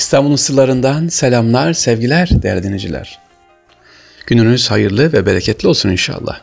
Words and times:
İstanbul'un 0.00 0.36
sırlarından 0.36 1.08
selamlar, 1.08 1.72
sevgiler 1.72 2.42
değerli 2.42 2.62
dinleyiciler. 2.62 3.18
Gününüz 4.26 4.70
hayırlı 4.70 5.12
ve 5.12 5.26
bereketli 5.26 5.68
olsun 5.68 5.88
inşallah. 5.88 6.40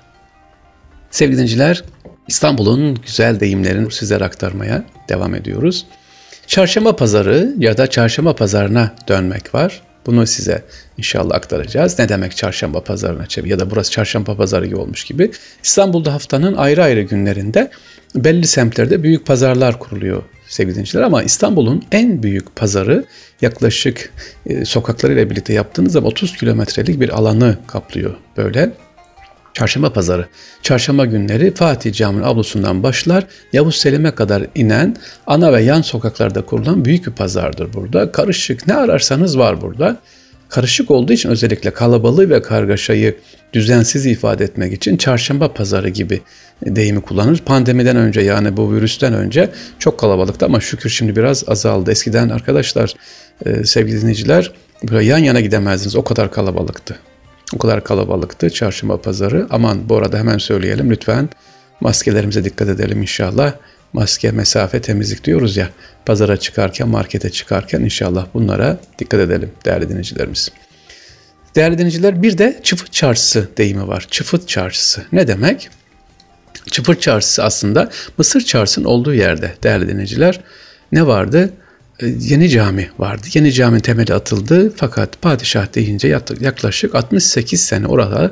Sevgili 1.12 1.38
dinleyiciler, 1.38 1.84
İstanbul'un 2.28 2.96
güzel 2.96 3.40
deyimlerini 3.40 3.92
sizlere 3.92 4.26
aktarmaya 4.26 4.84
devam 5.10 5.36
ediyoruz. 5.36 5.86
Çarşamba 6.48 6.96
pazarı 6.96 7.54
ya 7.58 7.78
da 7.78 7.88
çarşamba 7.88 8.36
pazarına 8.36 8.96
dönmek 9.08 9.56
var. 9.56 9.82
Bunu 10.06 10.28
size 10.28 10.64
inşallah 10.98 11.36
aktaracağız. 11.36 12.00
Ne 12.00 12.10
demek 12.10 12.38
çarşamba 12.38 12.84
pazarına 12.84 13.26
çevir 13.26 13.50
ya 13.50 13.60
da 13.60 13.72
burası 13.72 13.92
çarşamba 13.92 14.38
pazarı 14.38 14.66
gibi 14.66 14.78
olmuş 14.78 15.04
gibi. 15.04 15.32
İstanbul'da 15.64 16.14
haftanın 16.14 16.54
ayrı 16.54 16.84
ayrı 16.84 17.02
günlerinde 17.02 17.72
belli 18.16 18.48
semtlerde 18.48 19.04
büyük 19.04 19.26
pazarlar 19.26 19.80
kuruluyor 19.80 20.24
sevgili 20.48 20.74
dinleyiciler 20.74 21.04
ama 21.04 21.24
İstanbul'un 21.24 21.84
en 21.92 22.24
büyük 22.24 22.56
pazarı 22.56 23.06
yaklaşık 23.42 24.14
e, 24.46 24.66
sokaklarıyla 24.66 25.30
birlikte 25.30 25.54
yaptığınız 25.54 25.92
zaman 25.92 26.08
30 26.08 26.38
kilometrelik 26.38 27.00
bir 27.00 27.10
alanı 27.10 27.58
kaplıyor 27.68 28.16
böyle. 28.38 28.72
Çarşamba 29.54 29.94
pazarı. 29.94 30.28
Çarşamba 30.62 31.06
günleri 31.06 31.54
Fatih 31.54 31.94
Camii'nin 31.94 32.24
avlusundan 32.24 32.84
başlar 32.84 33.26
Yavuz 33.54 33.76
Selim'e 33.76 34.16
kadar 34.16 34.46
inen 34.56 34.96
ana 35.28 35.54
ve 35.54 35.62
yan 35.62 35.82
sokaklarda 35.82 36.42
kurulan 36.42 36.86
büyük 36.86 37.08
bir 37.08 37.12
pazardır 37.12 37.74
burada. 37.74 38.12
Karışık 38.12 38.68
ne 38.68 38.74
ararsanız 38.74 39.38
var 39.38 39.62
burada. 39.62 39.98
Karışık 40.50 40.92
olduğu 40.92 41.14
için 41.14 41.30
özellikle 41.30 41.72
kalabalığı 41.72 42.30
ve 42.30 42.42
kargaşayı 42.42 43.16
düzensiz 43.54 44.06
ifade 44.06 44.44
etmek 44.44 44.74
için 44.74 44.98
çarşamba 44.98 45.54
pazarı 45.54 45.90
gibi 45.90 46.22
deyimi 46.66 47.02
kullanır. 47.02 47.38
Pandemiden 47.46 47.96
önce 47.96 48.22
yani 48.22 48.58
bu 48.58 48.74
virüsten 48.74 49.14
önce 49.14 49.50
çok 49.80 50.00
kalabalıktı 50.00 50.46
ama 50.46 50.60
şükür 50.60 50.90
şimdi 50.90 51.16
biraz 51.16 51.50
azaldı. 51.50 51.92
Eskiden 51.92 52.30
arkadaşlar 52.30 52.94
e, 53.46 53.64
sevgili 53.64 54.02
dinleyiciler 54.02 54.52
böyle 54.92 55.06
yan 55.06 55.18
yana 55.18 55.40
gidemezdiniz 55.40 55.96
o 55.96 56.04
kadar 56.04 56.32
kalabalıktı. 56.32 57.00
O 57.56 57.58
kadar 57.58 57.84
kalabalıktı 57.84 58.50
çarşamba 58.50 59.02
pazarı. 59.02 59.48
Aman 59.50 59.90
bu 59.90 59.98
arada 59.98 60.18
hemen 60.18 60.38
söyleyelim 60.38 60.92
lütfen 60.92 61.30
maskelerimize 61.82 62.44
dikkat 62.44 62.70
edelim 62.70 63.02
inşallah. 63.02 63.54
Maske, 63.94 64.32
mesafe, 64.32 64.82
temizlik 64.82 65.24
diyoruz 65.24 65.58
ya. 65.58 65.70
Pazara 66.06 66.38
çıkarken, 66.38 66.88
markete 66.88 67.30
çıkarken 67.30 67.82
inşallah 67.82 68.28
bunlara 68.34 68.78
dikkat 69.00 69.20
edelim 69.20 69.52
değerli 69.66 69.90
dinleyicilerimiz. 69.90 70.50
Değerli 71.56 71.78
dinleyiciler 71.78 72.24
bir 72.24 72.38
de 72.38 72.60
çıfıt 72.64 72.94
çarşısı 72.94 73.50
deyimi 73.58 73.88
var. 73.88 74.08
Çıfıt 74.12 74.48
çarşısı 74.48 75.06
ne 75.12 75.28
demek? 75.28 75.70
Çıfıt 76.72 77.02
çarşısı 77.02 77.44
aslında 77.44 77.90
Mısır 78.18 78.42
çarşısının 78.42 78.86
olduğu 78.86 79.14
yerde 79.14 79.54
değerli 79.64 79.88
dinleyiciler. 79.88 80.42
Ne 80.92 81.08
vardı? 81.08 81.54
Ee, 82.00 82.08
yeni 82.20 82.50
cami 82.50 82.90
vardı. 83.00 83.28
Yeni 83.34 83.54
cami 83.54 83.82
temeli 83.82 84.14
atıldı 84.14 84.74
fakat 84.76 85.22
padişah 85.22 85.76
deyince 85.76 86.20
yaklaşık 86.40 86.96
68 86.96 87.62
sene 87.66 87.88
orada 87.88 88.32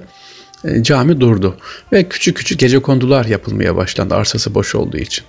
e, 0.63 0.83
cami 0.83 1.19
durdu. 1.19 1.57
Ve 1.91 2.09
küçük 2.09 2.37
küçük 2.37 2.59
gece 2.59 2.79
kondular 2.79 3.25
yapılmaya 3.25 3.75
başlandı 3.75 4.15
arsası 4.15 4.55
boş 4.55 4.75
olduğu 4.75 4.97
için. 4.97 5.25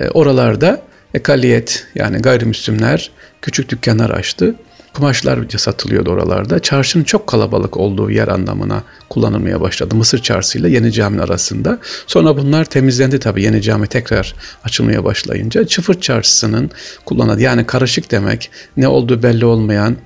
E, 0.00 0.08
oralarda 0.08 0.82
ekaliyet 1.14 1.86
yani 1.94 2.18
gayrimüslimler 2.18 3.10
küçük 3.42 3.68
dükkanlar 3.68 4.10
açtı 4.10 4.54
kumaşlar 4.94 5.48
satılıyordu 5.58 6.10
oralarda. 6.10 6.58
Çarşının 6.58 7.04
çok 7.04 7.26
kalabalık 7.26 7.76
olduğu 7.76 8.10
yer 8.10 8.28
anlamına 8.28 8.82
kullanılmaya 9.08 9.60
başladı. 9.60 9.94
Mısır 9.94 10.22
Çarşı 10.22 10.58
ile 10.58 10.70
Yeni 10.70 10.92
Cami'nin 10.92 11.22
arasında. 11.22 11.78
Sonra 12.06 12.36
bunlar 12.36 12.64
temizlendi 12.64 13.18
tabii 13.18 13.42
Yeni 13.42 13.62
Cami 13.62 13.86
tekrar 13.86 14.34
açılmaya 14.64 15.04
başlayınca. 15.04 15.66
Çıfır 15.66 16.00
Çarşısı'nın 16.00 16.70
kullanıldığı 17.04 17.42
yani 17.42 17.66
karışık 17.66 18.10
demek 18.10 18.50
ne 18.76 18.88
olduğu 18.88 19.22
belli 19.22 19.44
olmayan 19.44 19.96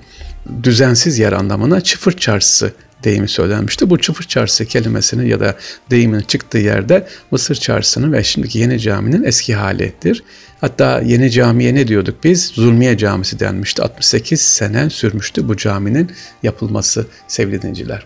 düzensiz 0.63 1.19
yer 1.19 1.31
anlamına 1.31 1.81
Çıfır 1.81 2.11
Çarşısı 2.11 2.73
deyimi 3.03 3.29
söylenmişti. 3.29 3.89
Bu 3.89 4.01
çıfır 4.01 4.23
çarşısı 4.23 4.65
kelimesinin 4.65 5.25
ya 5.25 5.39
da 5.39 5.55
deyimin 5.89 6.19
çıktığı 6.19 6.57
yerde 6.57 7.07
Mısır 7.31 7.55
çarşısının 7.55 8.13
ve 8.13 8.23
şimdiki 8.23 8.59
yeni 8.59 8.79
caminin 8.79 9.23
eski 9.23 9.55
halidir. 9.55 10.23
Hatta 10.61 11.01
yeni 11.05 11.31
camiye 11.31 11.75
ne 11.75 11.87
diyorduk 11.87 12.23
biz? 12.23 12.45
Zulmiye 12.45 12.97
Camisi 12.97 13.39
denmişti. 13.39 13.83
68 13.83 14.41
sene 14.41 14.89
sürmüştü 14.89 15.47
bu 15.47 15.57
caminin 15.57 16.11
yapılması 16.43 17.07
sevgili 17.27 17.61
dinleyiciler. 17.61 18.05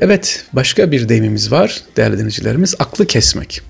Evet 0.00 0.44
başka 0.52 0.92
bir 0.92 1.08
deyimimiz 1.08 1.52
var 1.52 1.82
değerli 1.96 2.16
dinleyicilerimiz. 2.16 2.74
Aklı 2.78 3.06
kesmek. 3.06 3.62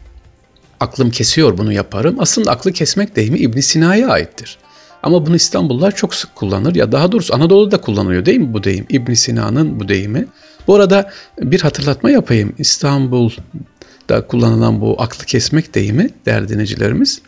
Aklım 0.81 1.11
kesiyor 1.11 1.59
bunu 1.59 1.73
yaparım. 1.73 2.17
Aslında 2.19 2.51
aklı 2.51 2.73
kesmek 2.73 3.17
deyimi 3.17 3.39
İbn 3.39 3.61
Sina'ya 3.61 4.09
aittir. 4.09 4.59
Ama 5.05 5.27
bunu 5.27 5.37
İstanbullular 5.37 5.95
çok 5.95 6.15
sık 6.15 6.35
kullanır 6.35 6.75
ya 6.75 6.93
daha 6.93 7.13
doğrusu 7.13 7.35
Anadolu'da 7.35 7.81
kullanılıyor 7.81 8.25
değil 8.25 8.41
mi 8.41 8.53
bu 8.55 8.65
deyim? 8.65 8.87
İbn 8.89 9.13
Sina'nın 9.13 9.81
bu 9.81 9.89
deyimi. 9.89 10.27
Bu 10.67 10.75
arada 10.75 11.11
bir 11.41 11.61
hatırlatma 11.61 12.11
yapayım. 12.11 12.55
İstanbul'da 12.59 14.27
kullanılan 14.27 14.81
bu 14.81 14.97
aklı 15.03 15.25
kesmek 15.25 15.75
deyimi 15.75 16.11
değerli 16.27 16.49
dinleyicilerimiz 16.49 17.21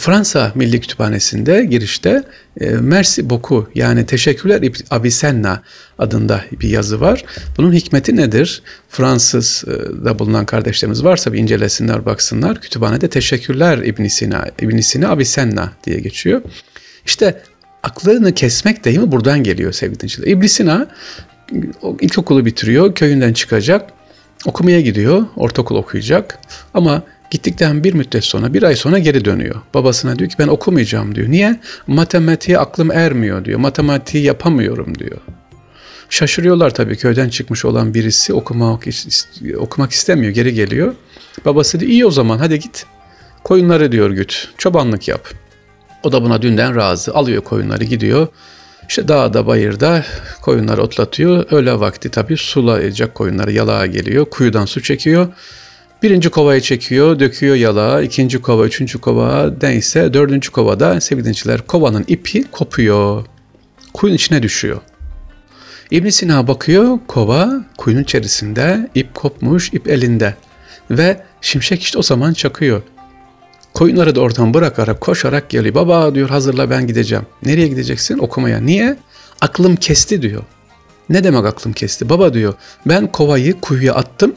Fransa 0.00 0.52
Milli 0.54 0.80
Kütüphanesi'nde 0.80 1.64
girişte 1.64 2.22
e, 2.60 2.70
Merci 2.70 3.30
beaucoup 3.30 3.76
yani 3.76 4.06
teşekkürler 4.06 4.72
Avicenna 4.90 5.62
adında 5.98 6.44
bir 6.52 6.68
yazı 6.68 7.00
var. 7.00 7.24
Bunun 7.56 7.72
hikmeti 7.72 8.16
nedir? 8.16 8.62
Fransız'da 8.88 10.18
bulunan 10.18 10.46
kardeşlerimiz 10.46 11.04
varsa 11.04 11.32
bir 11.32 11.38
incelesinler 11.38 12.06
baksınlar. 12.06 12.60
Kütüphanede 12.60 13.08
teşekkürler 13.08 13.78
İbn 13.78 14.06
Sina, 14.06 14.46
İbn 14.62 14.78
Sina 14.78 15.08
Avicenna 15.08 15.72
diye 15.84 16.00
geçiyor. 16.00 16.42
İşte 17.06 17.42
aklını 17.82 18.34
kesmek 18.34 18.84
deyimi 18.84 19.12
buradan 19.12 19.42
geliyor 19.42 19.72
sevgili 19.72 20.00
dinleyiciler. 20.00 20.28
İbn 20.28 20.46
Sina 20.46 20.86
ilkokulu 22.00 22.46
bitiriyor, 22.46 22.94
köyünden 22.94 23.32
çıkacak, 23.32 23.90
okumaya 24.46 24.80
gidiyor, 24.80 25.26
ortaokul 25.36 25.76
okuyacak 25.76 26.38
ama 26.74 27.02
Gittikten 27.30 27.84
bir 27.84 27.94
müddet 27.94 28.24
sonra, 28.24 28.54
bir 28.54 28.62
ay 28.62 28.76
sonra 28.76 28.98
geri 28.98 29.24
dönüyor. 29.24 29.54
Babasına 29.74 30.18
diyor 30.18 30.30
ki 30.30 30.36
ben 30.38 30.48
okumayacağım 30.48 31.14
diyor. 31.14 31.28
Niye? 31.28 31.60
Matematiğe 31.86 32.58
aklım 32.58 32.90
ermiyor 32.90 33.44
diyor. 33.44 33.58
Matematiği 33.60 34.24
yapamıyorum 34.24 34.98
diyor. 34.98 35.18
Şaşırıyorlar 36.08 36.74
tabii 36.74 36.96
köyden 36.96 37.28
çıkmış 37.28 37.64
olan 37.64 37.94
birisi 37.94 38.34
okumak, 38.34 38.84
okumak 39.56 39.92
istemiyor, 39.92 40.32
geri 40.32 40.54
geliyor. 40.54 40.94
Babası 41.44 41.80
diyor 41.80 41.92
iyi 41.92 42.06
o 42.06 42.10
zaman 42.10 42.38
hadi 42.38 42.58
git. 42.58 42.86
Koyunları 43.44 43.92
diyor 43.92 44.10
güt, 44.10 44.48
çobanlık 44.58 45.08
yap. 45.08 45.28
O 46.02 46.12
da 46.12 46.22
buna 46.22 46.42
dünden 46.42 46.76
razı. 46.76 47.14
Alıyor 47.14 47.42
koyunları 47.42 47.84
gidiyor. 47.84 48.28
İşte 48.88 49.08
dağda 49.08 49.46
bayırda 49.46 50.04
koyunları 50.42 50.82
otlatıyor. 50.82 51.46
Öğle 51.50 51.80
vakti 51.80 52.10
tabii 52.10 52.36
sulayacak 52.36 53.14
koyunları 53.14 53.52
yalağa 53.52 53.86
geliyor. 53.86 54.24
Kuyudan 54.30 54.64
su 54.64 54.82
çekiyor. 54.82 55.28
Birinci 56.02 56.30
kovayı 56.30 56.60
çekiyor, 56.60 57.18
döküyor 57.18 57.56
yalağa. 57.56 58.02
ikinci 58.02 58.42
kova, 58.42 58.66
üçüncü 58.66 59.00
kova 59.00 59.54
neyse 59.62 60.14
dördüncü 60.14 60.50
kovada 60.50 61.00
sevgili 61.00 61.58
kovanın 61.58 62.04
ipi 62.08 62.44
kopuyor. 62.50 63.26
Kuyun 63.94 64.14
içine 64.14 64.42
düşüyor. 64.42 64.80
ibn 65.90 66.08
Sina 66.08 66.48
bakıyor 66.48 66.98
kova 67.06 67.64
kuyunun 67.78 68.02
içerisinde 68.02 68.90
ip 68.94 69.14
kopmuş 69.14 69.72
ip 69.72 69.88
elinde 69.88 70.34
ve 70.90 71.20
şimşek 71.40 71.82
işte 71.82 71.98
o 71.98 72.02
zaman 72.02 72.32
çakıyor. 72.32 72.82
Koyunları 73.74 74.14
da 74.14 74.20
oradan 74.20 74.54
bırakarak 74.54 75.00
koşarak 75.00 75.50
geliyor. 75.50 75.74
Baba 75.74 76.14
diyor 76.14 76.28
hazırla 76.28 76.70
ben 76.70 76.86
gideceğim. 76.86 77.26
Nereye 77.44 77.68
gideceksin? 77.68 78.18
Okumaya. 78.18 78.60
Niye? 78.60 78.96
Aklım 79.40 79.76
kesti 79.76 80.22
diyor. 80.22 80.42
Ne 81.08 81.24
demek 81.24 81.44
aklım 81.44 81.72
kesti? 81.72 82.08
Baba 82.08 82.34
diyor 82.34 82.54
ben 82.86 83.12
kovayı 83.12 83.60
kuyuya 83.60 83.94
attım 83.94 84.34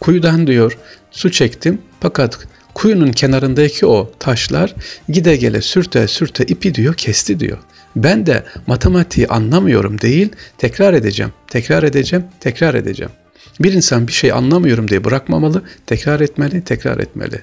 Kuyudan 0.00 0.46
diyor 0.46 0.78
su 1.10 1.30
çektim 1.30 1.78
fakat 2.00 2.38
kuyunun 2.74 3.12
kenarındaki 3.12 3.86
o 3.86 4.12
taşlar 4.18 4.74
gide 5.08 5.36
gele 5.36 5.62
sürte 5.62 6.08
sürte 6.08 6.44
ipi 6.44 6.74
diyor 6.74 6.94
kesti 6.94 7.40
diyor. 7.40 7.58
Ben 7.96 8.26
de 8.26 8.44
matematiği 8.66 9.28
anlamıyorum 9.28 10.00
değil 10.00 10.32
tekrar 10.58 10.94
edeceğim, 10.94 11.32
tekrar 11.46 11.82
edeceğim, 11.82 12.24
tekrar 12.40 12.74
edeceğim. 12.74 13.12
Bir 13.60 13.72
insan 13.72 14.06
bir 14.06 14.12
şey 14.12 14.32
anlamıyorum 14.32 14.88
diye 14.88 15.04
bırakmamalı, 15.04 15.62
tekrar 15.86 16.20
etmeli, 16.20 16.64
tekrar 16.64 16.98
etmeli. 16.98 17.42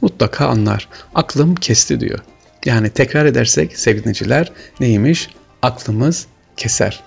Mutlaka 0.00 0.46
anlar. 0.46 0.88
Aklım 1.14 1.54
kesti 1.54 2.00
diyor. 2.00 2.18
Yani 2.64 2.90
tekrar 2.90 3.26
edersek 3.26 3.78
sevgiliciler 3.78 4.52
neymiş? 4.80 5.30
Aklımız 5.62 6.26
keser. 6.56 7.02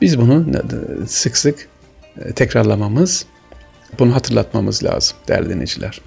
Biz 0.00 0.18
bunu 0.18 0.46
sık 1.06 1.36
sık 1.36 1.68
e, 2.24 2.32
tekrarlamamız 2.32 3.26
bunu 3.98 4.14
hatırlatmamız 4.14 4.84
lazım 4.84 5.16
değerli 5.28 5.50
dinleyiciler. 5.50 6.00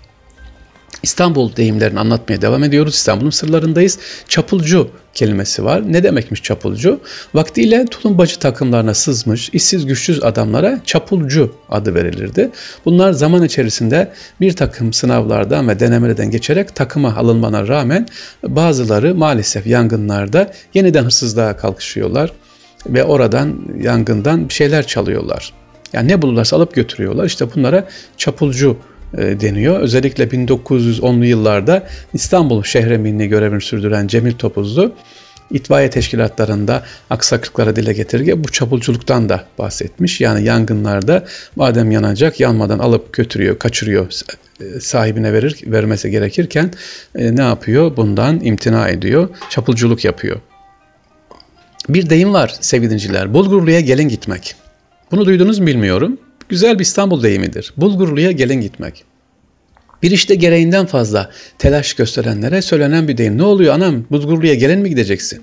İstanbul 1.03 1.56
deyimlerini 1.56 2.00
anlatmaya 2.00 2.42
devam 2.42 2.63
ediyoruz. 2.63 2.94
İstanbul'un 2.94 3.30
sırlarındayız. 3.30 4.00
Çapulcu 4.27 4.89
kelimesi 5.13 5.65
var. 5.65 5.94
Ne 5.94 6.03
demekmiş 6.03 6.44
çapulcu? 6.44 7.00
Vaktiyle 7.33 7.86
tulumbacı 7.86 8.39
takımlarına 8.39 8.94
sızmış, 8.94 9.50
işsiz 9.53 9.86
güçsüz 9.86 10.24
adamlara 10.24 10.80
çapulcu 10.86 11.56
adı 11.69 11.95
verilirdi. 11.95 12.50
Bunlar 12.86 13.12
zaman 13.12 13.44
içerisinde 13.44 14.13
bir 14.42 14.56
takım 14.56 14.94
sınavlardan 14.94 15.68
ve 15.68 15.80
denemelerden 15.80 16.31
geçerek 16.31 16.75
takıma 16.75 17.15
alınmana 17.15 17.68
rağmen 17.68 18.07
bazıları 18.44 19.15
maalesef 19.15 19.68
yangınlarda 19.68 20.53
yeniden 20.74 21.03
hırsızlığa 21.03 21.57
kalkışıyorlar 21.57 22.31
ve 22.88 23.03
oradan 23.03 23.59
yangından 23.81 24.50
bir 24.50 24.53
şeyler 24.53 24.88
çalıyorlar. 24.88 25.53
Yani 25.94 26.07
ne 26.07 26.21
bulurlarsa 26.21 26.56
alıp 26.56 26.74
götürüyorlar. 26.74 27.25
İşte 27.25 27.56
bunlara 27.56 27.88
çapulcu 28.18 28.77
deniyor. 29.18 29.80
Özellikle 29.80 30.24
1910'lu 30.24 31.25
yıllarda 31.25 31.88
İstanbul 32.13 32.63
şehremini 32.63 33.28
görevini 33.28 33.62
sürdüren 33.62 34.08
Cemil 34.08 34.34
Topuzlu 34.34 34.94
itfaiye 35.52 35.90
teşkilatlarında 35.90 36.84
aksaklıklara 37.10 37.75
dile 37.75 37.94
getirirken 37.94 38.44
bu 38.44 38.52
çapulculuktan 38.52 39.30
da 39.30 39.46
bahsetmiş. 39.58 40.22
Yani 40.22 40.44
yangınlarda 40.44 41.25
madem 41.56 41.92
yanacak 41.92 42.40
yanmadan 42.40 42.80
alıp 42.80 43.13
götürüyor, 43.13 43.60
kaçırıyor 43.60 44.12
e, 44.62 44.80
sahibine 44.80 45.34
verir 45.34 45.60
vermesi 45.66 46.12
gerekirken 46.12 46.72
e, 47.16 47.36
ne 47.36 47.42
yapıyor? 47.42 47.98
Bundan 47.98 48.40
imtina 48.44 48.90
ediyor. 48.90 49.30
Çapulculuk 49.50 50.06
yapıyor. 50.06 50.40
Bir 51.90 52.10
deyim 52.10 52.34
var 52.34 52.56
sevgili 52.62 53.34
Bulgurlu'ya 53.34 53.80
gelin 53.80 54.10
gitmek. 54.10 54.56
Bunu 55.12 55.25
duydunuz 55.25 55.60
mu 55.60 55.68
bilmiyorum. 55.68 56.18
Güzel 56.51 56.80
bir 56.80 56.83
İstanbul 56.83 57.24
deyimidir. 57.24 57.74
Bulgurlu'ya 57.77 58.31
gelin 58.31 58.62
gitmek. 58.62 59.03
Bir 60.03 60.12
işte 60.12 60.36
gereğinden 60.36 60.86
fazla 60.86 61.31
telaş 61.57 61.94
gösterenlere 61.94 62.62
söylenen 62.62 63.07
bir 63.07 63.18
deyim. 63.18 63.38
Ne 63.38 63.44
oluyor 63.44 63.74
anam 63.74 64.06
Bulgurlu'ya 64.12 64.53
gelin 64.53 64.80
mi 64.80 64.89
gideceksin? 64.89 65.42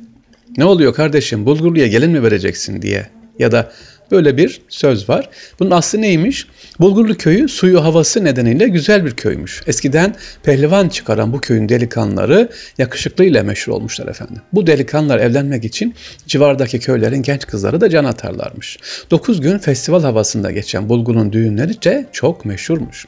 Ne 0.57 0.65
oluyor 0.65 0.95
kardeşim 0.95 1.47
Bulgurlu'ya 1.47 1.87
gelin 1.87 2.11
mi 2.11 2.23
vereceksin 2.23 2.83
diye. 2.83 3.07
Ya 3.39 3.53
da 3.53 3.73
Böyle 4.11 4.37
bir 4.37 4.61
söz 4.69 5.09
var. 5.09 5.29
Bunun 5.61 5.71
aslı 5.71 6.03
neymiş? 6.03 6.47
Bulgurlu 6.81 7.15
köyü 7.15 7.49
suyu 7.49 7.85
havası 7.85 8.25
nedeniyle 8.25 8.69
güzel 8.69 9.05
bir 9.05 9.11
köymüş. 9.11 9.63
Eskiden 9.67 10.15
pehlivan 10.43 10.89
çıkaran 10.89 11.33
bu 11.33 11.41
köyün 11.41 11.69
delikanlıları 11.69 12.49
yakışıklıyla 12.79 13.43
meşhur 13.43 13.73
olmuşlar 13.73 14.07
efendim. 14.07 14.43
Bu 14.53 14.67
delikanlılar 14.67 15.19
evlenmek 15.19 15.65
için 15.65 15.95
civardaki 16.27 16.81
köylerin 16.81 17.23
genç 17.23 17.47
kızları 17.47 17.81
da 17.81 17.91
can 17.91 18.05
atarlarmış. 18.05 18.79
9 19.11 19.41
gün 19.41 19.59
festival 19.59 20.03
havasında 20.03 20.51
geçen 20.51 20.89
Bulgur'un 20.89 21.33
düğünleri 21.33 21.83
de 21.83 22.07
çok 22.13 22.45
meşhurmuş. 22.45 23.07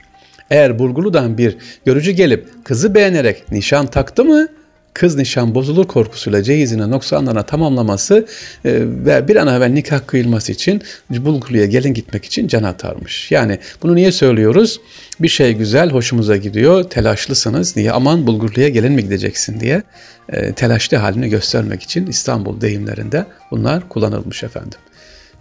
Eğer 0.50 0.78
Bulgurlu'dan 0.78 1.38
bir 1.38 1.56
görücü 1.86 2.12
gelip 2.12 2.64
kızı 2.64 2.94
beğenerek 2.94 3.52
nişan 3.52 3.86
taktı 3.86 4.24
mı 4.24 4.48
kız 4.94 5.16
nişan 5.16 5.54
bozulur 5.54 5.86
korkusuyla 5.86 6.42
cehizine 6.42 6.90
noksanlarına 6.90 7.42
tamamlaması 7.42 8.26
e, 8.64 8.72
ve 8.82 9.28
bir 9.28 9.36
an 9.36 9.48
evvel 9.48 9.68
nikah 9.68 10.06
kıyılması 10.06 10.52
için 10.52 10.82
Bulgurlu'ya 11.10 11.66
gelin 11.66 11.94
gitmek 11.94 12.24
için 12.24 12.48
can 12.48 12.62
atarmış. 12.62 13.30
Yani 13.30 13.58
bunu 13.82 13.94
niye 13.94 14.12
söylüyoruz? 14.12 14.80
Bir 15.20 15.28
şey 15.28 15.52
güzel, 15.52 15.90
hoşumuza 15.90 16.36
gidiyor, 16.36 16.82
telaşlısınız 16.82 17.76
diye 17.76 17.92
aman 17.92 18.26
Bulgurlu'ya 18.26 18.68
gelin 18.68 18.92
mi 18.92 19.02
gideceksin 19.02 19.60
diye 19.60 19.82
e, 20.28 20.52
telaşlı 20.52 20.96
halini 20.96 21.28
göstermek 21.28 21.82
için 21.82 22.06
İstanbul 22.06 22.60
deyimlerinde 22.60 23.26
bunlar 23.50 23.88
kullanılmış 23.88 24.44
efendim. 24.44 24.78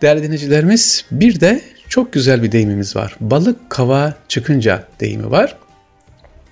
Değerli 0.02 0.24
dinleyicilerimiz 0.24 1.06
bir 1.12 1.40
de 1.40 1.62
çok 1.90 2.14
güzel 2.14 2.44
bir 2.44 2.52
deyimimiz 2.52 2.96
var. 2.96 3.16
Balık 3.20 3.70
kava 3.70 4.14
çıkınca 4.28 4.84
deyimi 5.00 5.32
var 5.32 5.56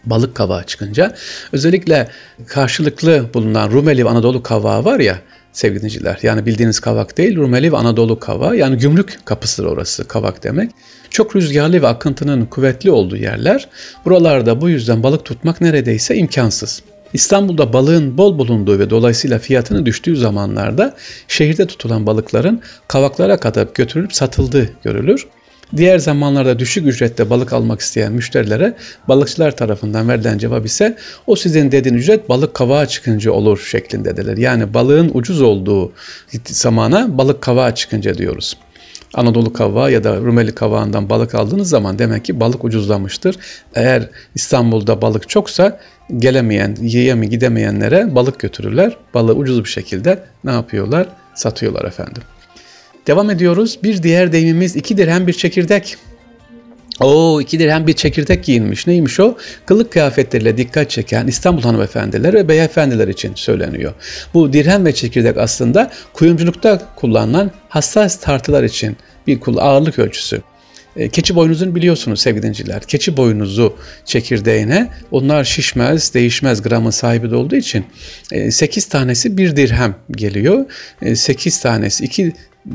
balık 0.05 0.35
kavağı 0.35 0.63
çıkınca 0.63 1.15
özellikle 1.51 2.07
karşılıklı 2.47 3.25
bulunan 3.33 3.71
Rumeli 3.71 4.05
ve 4.05 4.09
Anadolu 4.09 4.43
kavağı 4.43 4.85
var 4.85 4.99
ya 4.99 5.17
sevgili 5.53 5.79
dinleyiciler. 5.79 6.19
Yani 6.23 6.45
bildiğiniz 6.45 6.79
kavak 6.79 7.17
değil 7.17 7.37
Rumeli 7.37 7.71
ve 7.71 7.77
Anadolu 7.77 8.19
kavağı 8.19 8.57
yani 8.57 8.77
gümrük 8.77 9.19
kapısıdır 9.25 9.67
orası 9.67 10.07
kavak 10.07 10.43
demek. 10.43 10.71
Çok 11.09 11.35
rüzgarlı 11.35 11.81
ve 11.81 11.87
akıntının 11.87 12.45
kuvvetli 12.45 12.91
olduğu 12.91 13.17
yerler. 13.17 13.67
Buralarda 14.05 14.61
bu 14.61 14.69
yüzden 14.69 15.03
balık 15.03 15.25
tutmak 15.25 15.61
neredeyse 15.61 16.15
imkansız. 16.15 16.81
İstanbul'da 17.13 17.73
balığın 17.73 18.17
bol 18.17 18.37
bulunduğu 18.37 18.79
ve 18.79 18.89
dolayısıyla 18.89 19.39
fiyatının 19.39 19.85
düştüğü 19.85 20.15
zamanlarda 20.15 20.95
şehirde 21.27 21.67
tutulan 21.67 22.05
balıkların 22.05 22.61
kavaklara 22.87 23.37
kadar 23.39 23.67
götürülüp 23.73 24.13
satıldığı 24.13 24.69
görülür. 24.83 25.27
Diğer 25.75 25.99
zamanlarda 25.99 26.59
düşük 26.59 26.87
ücrette 26.87 27.29
balık 27.29 27.53
almak 27.53 27.79
isteyen 27.81 28.13
müşterilere 28.13 28.75
balıkçılar 29.07 29.57
tarafından 29.57 30.09
verilen 30.09 30.37
cevap 30.37 30.65
ise 30.65 30.97
o 31.27 31.35
sizin 31.35 31.71
dediğin 31.71 31.95
ücret 31.95 32.29
balık 32.29 32.53
kavağa 32.53 32.85
çıkınca 32.85 33.31
olur 33.31 33.59
şeklindedirler. 33.59 34.37
Yani 34.37 34.73
balığın 34.73 35.11
ucuz 35.13 35.41
olduğu 35.41 35.91
zamana 36.45 37.17
balık 37.17 37.41
kavağa 37.41 37.75
çıkınca 37.75 38.17
diyoruz. 38.17 38.57
Anadolu 39.13 39.53
kavağı 39.53 39.91
ya 39.91 40.03
da 40.03 40.17
Rumeli 40.17 40.55
kavağından 40.55 41.09
balık 41.09 41.35
aldığınız 41.35 41.69
zaman 41.69 41.99
demek 41.99 42.25
ki 42.25 42.39
balık 42.39 42.63
ucuzlamıştır. 42.63 43.35
Eğer 43.75 44.09
İstanbul'da 44.35 45.01
balık 45.01 45.29
çoksa 45.29 45.79
gelemeyen, 46.17 46.75
yiyemi 46.81 47.29
gidemeyenlere 47.29 48.15
balık 48.15 48.39
götürürler. 48.39 48.97
Balığı 49.13 49.33
ucuz 49.33 49.63
bir 49.63 49.69
şekilde 49.69 50.23
ne 50.43 50.51
yapıyorlar? 50.51 51.07
Satıyorlar 51.35 51.85
efendim. 51.85 52.23
Devam 53.07 53.29
ediyoruz. 53.29 53.79
Bir 53.83 54.03
diğer 54.03 54.31
deyimimiz 54.31 54.75
iki 54.75 54.97
dirhem 54.97 55.27
bir 55.27 55.33
çekirdek. 55.33 55.97
O 56.99 57.41
iki 57.41 57.59
dirhem 57.59 57.87
bir 57.87 57.93
çekirdek 57.93 58.43
giyinmiş. 58.43 58.87
Neymiş 58.87 59.19
o? 59.19 59.37
Kılık 59.65 59.91
kıyafetleriyle 59.91 60.57
dikkat 60.57 60.89
çeken 60.89 61.27
İstanbul 61.27 61.61
hanımefendiler 61.61 62.33
ve 62.33 62.47
beyefendiler 62.47 63.07
için 63.07 63.35
söyleniyor. 63.35 63.93
Bu 64.33 64.53
dirhem 64.53 64.85
ve 64.85 64.93
çekirdek 64.93 65.37
aslında 65.37 65.91
kuyumculukta 66.13 66.81
kullanılan 66.95 67.51
hassas 67.69 68.19
tartılar 68.19 68.63
için 68.63 68.97
bir 69.27 69.39
ağırlık 69.57 69.99
ölçüsü. 69.99 70.41
E, 70.95 71.09
keçi 71.09 71.35
boynuzunu 71.35 71.75
biliyorsunuz 71.75 72.21
sevgili 72.21 72.43
dinciler. 72.43 72.81
Keçi 72.81 73.17
boynuzu 73.17 73.75
çekirdeğine 74.05 74.89
onlar 75.11 75.43
şişmez, 75.43 76.13
değişmez 76.13 76.61
gramın 76.61 76.91
sahibi 76.91 77.31
de 77.31 77.35
olduğu 77.35 77.55
için 77.55 77.85
8 78.49 78.85
e, 78.85 78.89
tanesi 78.89 79.37
bir 79.37 79.55
dirhem 79.55 79.95
geliyor. 80.11 80.65
8 81.15 81.57
e, 81.57 81.61
tanesi 81.61 82.03
2 82.03 82.33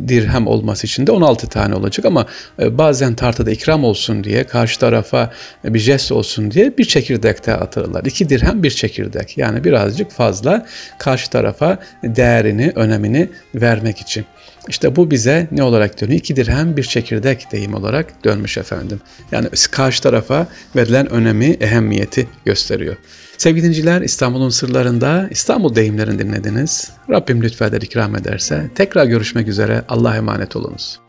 dirhem 0.08 0.46
olması 0.46 0.86
için 0.86 1.06
de 1.06 1.12
16 1.12 1.46
tane 1.46 1.74
olacak 1.74 2.06
ama 2.06 2.26
bazen 2.58 3.14
tartıda 3.14 3.50
ikram 3.50 3.84
olsun 3.84 4.24
diye 4.24 4.44
karşı 4.44 4.80
tarafa 4.80 5.30
bir 5.64 5.78
jest 5.78 6.12
olsun 6.12 6.50
diye 6.50 6.78
bir 6.78 6.84
çekirdekte 6.84 7.54
atılırlar. 7.54 8.04
2 8.04 8.28
dirhem 8.28 8.62
bir 8.62 8.70
çekirdek 8.70 9.38
yani 9.38 9.64
birazcık 9.64 10.10
fazla 10.10 10.66
karşı 10.98 11.30
tarafa 11.30 11.78
değerini, 12.04 12.72
önemini 12.74 13.28
vermek 13.54 13.98
için. 14.00 14.24
İşte 14.68 14.96
bu 14.96 15.10
bize 15.10 15.48
ne 15.52 15.62
olarak 15.62 16.00
dönüyor? 16.00 16.18
İki 16.18 16.36
dirhem 16.36 16.76
bir 16.76 16.82
çekirdek 16.82 17.52
deyim 17.52 17.74
olarak 17.74 18.24
dönmüş 18.24 18.58
efendim. 18.58 19.00
Yani 19.32 19.48
karşı 19.70 20.02
tarafa 20.02 20.46
verilen 20.76 21.10
önemi, 21.10 21.46
ehemmiyeti 21.46 22.28
gösteriyor. 22.44 22.96
Sevgili 23.38 23.64
dinciler 23.64 24.00
İstanbul'un 24.00 24.48
sırlarında 24.48 25.28
İstanbul 25.30 25.74
deyimlerini 25.74 26.18
dinlediniz. 26.18 26.90
Rabbim 27.10 27.42
lütfeder 27.42 27.82
ikram 27.82 28.16
ederse 28.16 28.70
tekrar 28.74 29.06
görüşmek 29.06 29.48
üzere 29.48 29.82
Allah'a 29.88 30.16
emanet 30.16 30.56
olunuz. 30.56 31.00